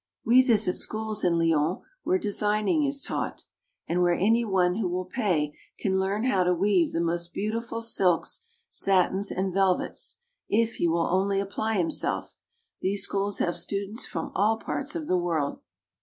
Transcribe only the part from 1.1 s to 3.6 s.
in Lyons where designing is taught,